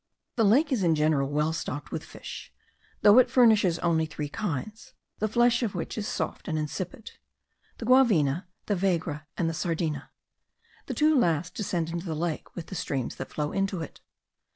The 0.35 0.43
lake 0.43 0.71
is 0.71 0.81
in 0.81 0.95
general 0.95 1.29
well 1.29 1.53
stocked 1.53 1.91
with 1.91 2.03
fish; 2.03 2.51
though 3.03 3.19
it 3.19 3.29
furnishes 3.29 3.77
only 3.77 4.07
three 4.07 4.29
kinds, 4.29 4.93
the 5.19 5.27
flesh 5.27 5.61
of 5.61 5.75
which 5.75 5.95
is 5.95 6.07
soft 6.07 6.47
and 6.47 6.57
insipid, 6.57 7.11
the 7.77 7.85
guavina, 7.85 8.47
the 8.65 8.75
vagre, 8.75 9.27
and 9.37 9.47
the 9.47 9.53
sardina. 9.53 10.09
The 10.87 10.95
two 10.95 11.15
last 11.15 11.53
descend 11.53 11.89
into 11.91 12.07
the 12.07 12.15
lake 12.15 12.55
with 12.55 12.65
the 12.65 12.73
streams 12.73 13.17
that 13.17 13.31
flow 13.31 13.51
into 13.51 13.81
it. 13.83 14.01